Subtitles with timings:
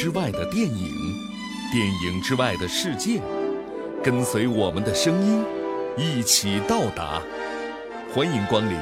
[0.00, 0.94] 之外的电影，
[1.72, 3.20] 电影之外的世界，
[4.00, 5.44] 跟随我们的声音，
[5.96, 7.20] 一起到达。
[8.14, 8.78] 欢迎光临，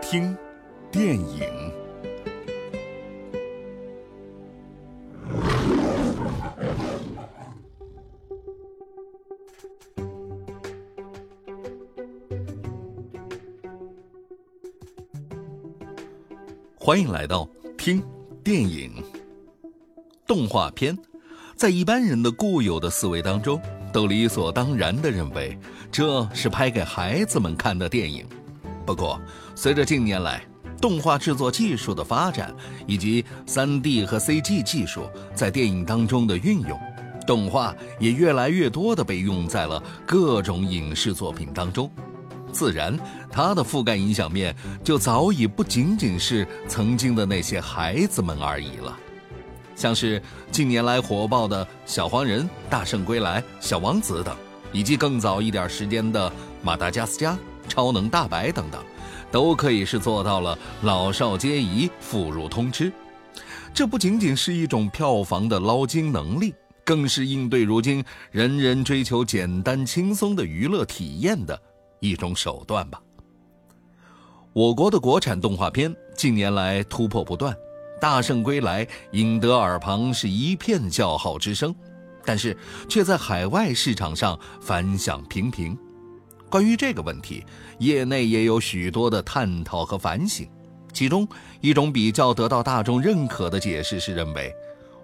[0.00, 0.34] 听
[0.90, 1.44] 电影。
[16.78, 18.02] 欢迎来到听
[18.42, 19.04] 电影。
[20.26, 20.96] 动画片，
[21.54, 23.60] 在一般人的固有的思维当中，
[23.92, 25.58] 都理所当然地认为
[25.92, 28.26] 这是拍给孩子们看的电影。
[28.86, 29.20] 不过，
[29.54, 30.42] 随着近年来
[30.80, 32.54] 动画制作技术的发展，
[32.86, 36.78] 以及 3D 和 CG 技术在电影当中的运用，
[37.26, 41.90] 动画也越来越多地被用在了各种影视作品当中。
[42.50, 42.98] 自然，
[43.30, 48.98] 它的覆盖影响面就早已不仅仅是曾经的那些孩子们而已了。
[49.84, 50.18] 像是
[50.50, 54.34] 近年来火爆的小黄人、大圣归来、小王子等，
[54.72, 56.32] 以及更早一点时间的
[56.62, 58.82] 马达加斯加、超能大白等等，
[59.30, 62.90] 都可以是做到了老少皆宜、妇孺通吃。
[63.74, 71.60] 这不仅仅是一种票房的捞金能力，更是应对如今人人追求简单轻松的娱乐体验的。
[72.00, 72.98] 一种手段吧。
[74.54, 77.52] 我国的国产动画片近年来突破不断，
[78.04, 81.74] 《大圣归来》引得耳旁是一片叫好之声，
[82.22, 82.54] 但是
[82.86, 85.74] 却在海外市场上反响平平。
[86.50, 87.42] 关于这个问题，
[87.78, 90.46] 业内也有许多的探讨和反省。
[90.92, 91.26] 其中
[91.62, 94.52] 一种比较得到大众认可的解释是认为，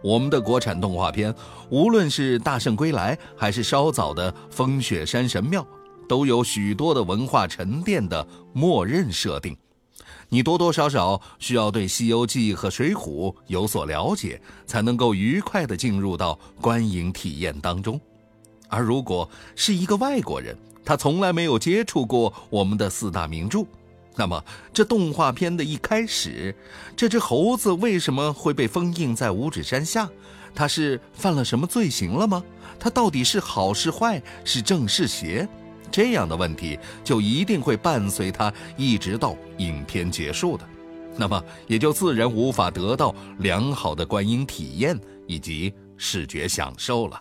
[0.03, 1.35] 我们的国产动画片，
[1.71, 5.63] 无论是《大圣归来》还是稍早的《风雪山神庙》。
[6.07, 9.57] 都有许多的文化沉淀的默认设定，
[10.29, 18.01] 你多多少少需要对《西游记》和《水浒》有所了解，才能够愉快地进入到观影体验当中。
[18.69, 23.65] 而如果是一个外国人，他从来没有接触过我们的四大名著，
[24.17, 26.55] 那么这动画片的一开始，
[26.97, 30.09] 这只猴子为什么会被封印在五指山下？
[30.55, 32.43] 他是犯了什么罪行了吗？
[32.79, 34.23] 他到底是好是坏？
[34.45, 35.49] 是正是邪？
[35.91, 40.65] 这样的问题就一定会伴随他一直到影片结束的，
[41.17, 47.21] 那么也就自然无法得到良好的观影体验以及视觉享受了。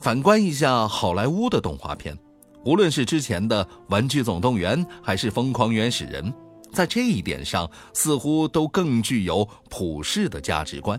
[0.00, 2.16] 反观一下好莱坞的动画片，
[2.64, 6.24] 无论是之前的《玩具总动员》还是《疯狂原始人》，
[6.72, 10.98] 在这一点上似乎都更具有普世的价值观，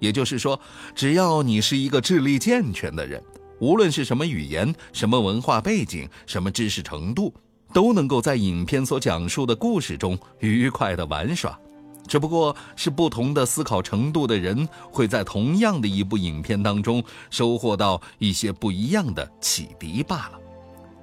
[0.00, 0.58] 也就是说，
[0.94, 3.22] 只要你是一个智力健全的人。
[3.60, 7.34] 无论是什么语言、什么文化背景、什么知识程度，
[7.72, 11.58] 都能够在影片所讲述的故事中愉快地玩耍。
[12.06, 20.40] 只不过是不同的思考程度的人，会在同样的一部影片当中收获到一些不一样的启迪罢了。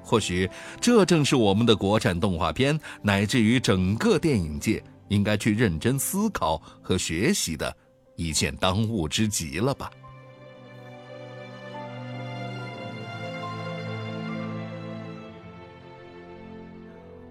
[0.02, 0.50] 或许
[0.82, 7.76] 这正是我们的国产动画片，乃至于整个电影界应该去认真思考和学习的
[8.16, 9.92] 一件当务之急了吧。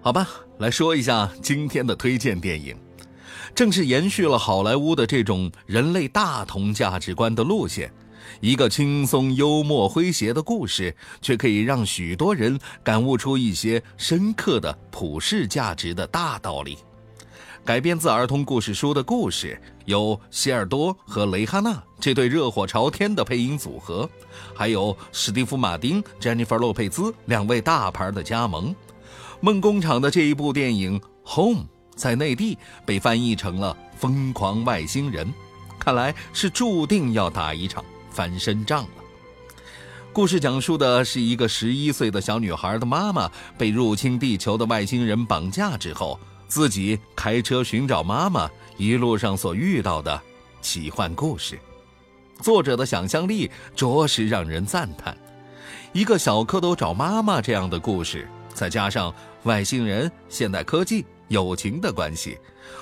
[0.05, 0.29] 好吧，
[0.59, 2.77] 来说一下今天的推荐电影，
[3.55, 7.91] 正是延续了好莱坞的这种人类大同价值观的路线，
[8.39, 16.77] 一个轻松幽默诙谐的故事，却可以让许多人感悟出一些深刻的普世价值的大道理。
[17.65, 24.07] 改编自儿童故事书的故事，有希尔多和雷哈娜这对热火朝天的配音组合，
[24.53, 28.75] 还有史蒂夫·马丁、詹妮弗·洛佩兹两位大牌的加盟。
[29.41, 31.63] 梦工厂的这一部电影《Home》
[31.95, 35.27] 在内地被翻译成了《疯狂外星人》，
[35.79, 38.89] 看来是注定要打一场翻身仗了。
[40.13, 46.17] 故事讲述的是一个十一岁的小女孩的妈妈被入侵地球的外星人绑架之后，
[46.47, 50.21] 自己开车寻找妈妈一路上所遇到的
[50.61, 51.59] 奇幻故事。
[52.41, 55.15] 作者的想象力着实让人赞叹。
[55.91, 58.27] 一个小蝌蚪找妈妈这样的故事。
[58.55, 59.13] 再加上
[59.43, 62.39] 外星人、现代科技、友情的关系，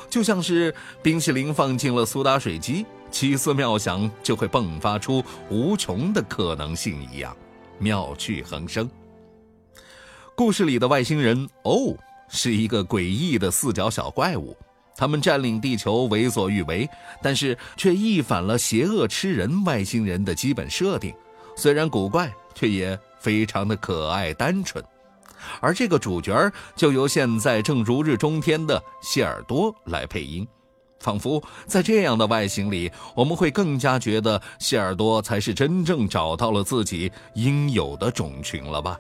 [0.10, 7.36] 就像是冰淇淋放进了苏打水机，奇思妙想就会迸发出无穷的可能性一样，
[7.80, 8.90] 妙趣横生。
[10.36, 11.96] 故事里的外星人哦，
[12.30, 14.56] 是一个诡异的四脚小怪物，
[14.96, 16.90] 他们占领地球为所欲为，
[17.22, 21.14] 但是却逆反了邪恶吃人外星人的基本设定。
[21.56, 24.84] 虽然古怪，却也非常的可爱单纯。
[25.62, 30.48] 而这个主角就由现在正如日中天的谢耳朵来配音，
[31.00, 38.98] 仿佛在这样的外形里，我们会更加觉得谢耳朵才是真正找到了自己应有的种群了吧。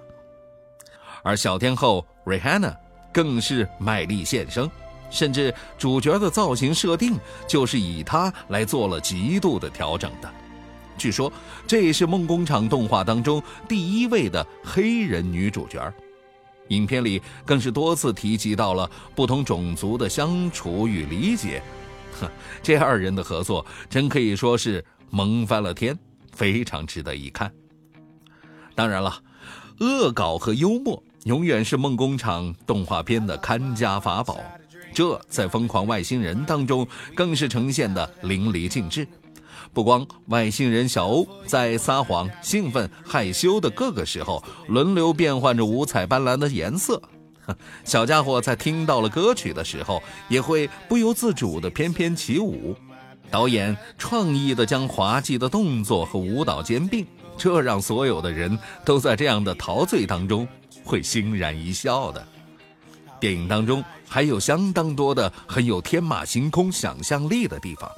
[1.24, 2.75] 而小天后 Rihanna
[3.13, 4.69] 更是卖力献声，
[5.10, 7.18] 甚至主角的造型设定
[7.48, 10.30] 就是以她来做了极度的调整的。
[10.98, 11.31] 据说
[11.66, 15.94] 这也是梦工厂动画当中第一位的黑人女主角。
[16.69, 21.62] 影片里更是多次提及到了不同种族的相处与理解。
[22.19, 22.30] 哼，
[22.62, 25.98] 这二人的合作真可以说是萌翻了天，
[26.31, 27.51] 非常值得一看。
[28.75, 29.21] 当然了，
[29.80, 34.39] 恶搞和幽默永远是梦工厂动画片的看家法宝，
[34.94, 39.07] 这在《疯狂外星人》当中更是呈现的淋漓尽致。
[39.71, 47.01] 不光外星人小欧在撒谎、兴奋、害羞的各个时候轮流变换着五彩斑斓的颜色。
[47.83, 52.75] 小家伙在听到了歌曲的时候，也会不由自主地翩翩起舞。
[53.30, 57.06] 导演创意地将滑稽的动作和舞蹈兼并，
[57.36, 60.48] 这让所有的人都在这样的陶醉当中
[60.86, 62.25] 会欣然一笑的。
[63.19, 67.89] 电影当中还有相当多的很有天马行空想象力的地方，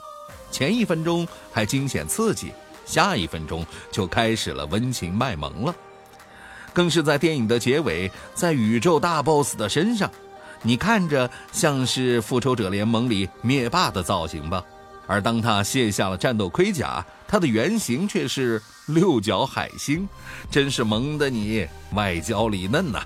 [0.51, 2.51] 前一分钟还惊险刺激，
[2.85, 5.75] 下一分钟就开始了温情卖萌了。
[6.73, 10.11] 更是在电影的结尾，在宇宙大 boss 的身上，
[10.61, 14.63] 你看着像是复仇者联盟里灭霸的造型吧？
[15.07, 20.09] 而当他卸下了战斗盔甲，他的原型却是六角海星，
[20.49, 23.03] 真是萌的你外焦里嫩呐！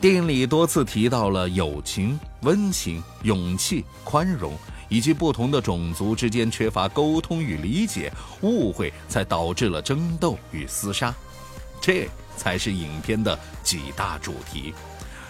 [0.00, 4.52] 电影里多次提到了友情、温情、勇气、宽容，
[4.88, 11.14] 以及不同的种族之间缺乏沟通与理解，误会才导致了争斗与厮杀。
[11.80, 14.72] 这才是影片的几大主题，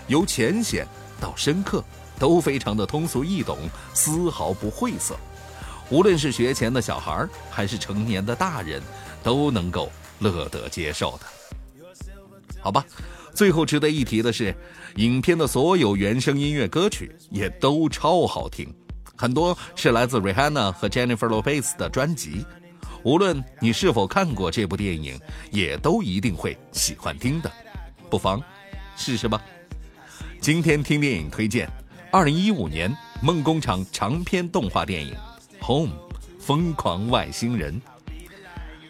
[0.07, 0.87] 由浅显
[1.21, 1.83] 到深刻，
[2.19, 3.59] 都非常的通俗易懂，
[3.93, 5.17] 丝毫不晦涩。
[5.91, 8.83] 无论是学前的小孩还是成年的大人，
[9.23, 11.27] 都能够乐得接受的。
[12.61, 12.85] 好吧，
[13.35, 14.55] 最后值得一提的是，
[14.97, 18.73] 影片的所有原声音乐歌曲也都超好听，
[19.17, 22.45] 很多是来自 Rihanna 和 Jennifer Lopez 的专辑。
[23.03, 25.21] 无论你是否看过这部电影，
[25.51, 27.53] 也都一定会喜欢听的，
[28.09, 28.43] 不妨
[28.97, 29.41] 试试吧。
[30.41, 31.71] 今天听电影推荐，
[32.11, 35.15] 二零一五年梦工厂长篇动画电影
[35.67, 35.93] 《Home》
[36.41, 37.81] 疯狂外星人。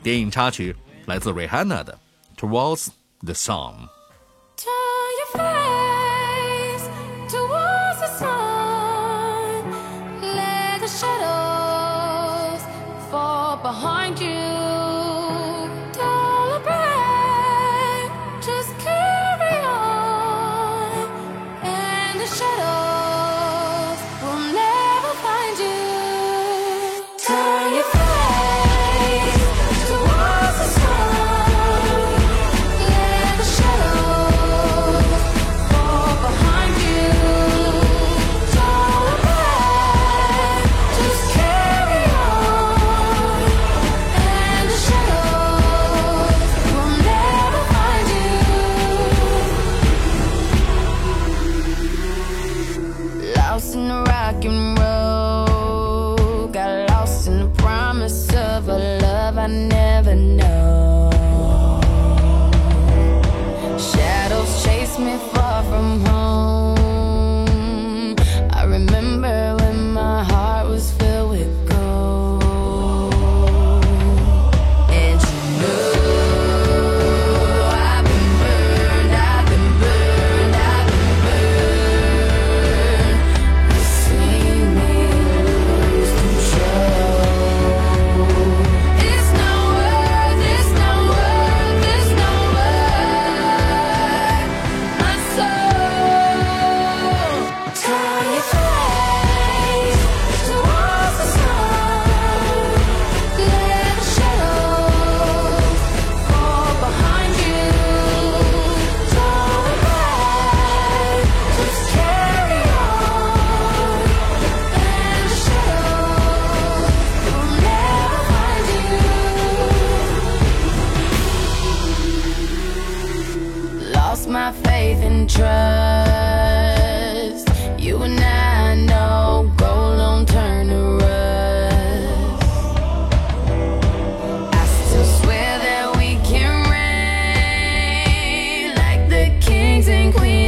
[0.02, 0.74] 电影插曲
[1.06, 1.98] 来自 Rihanna 的
[2.40, 2.88] 《Towards
[3.20, 3.74] the Sun》。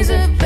[0.08, 0.45] days of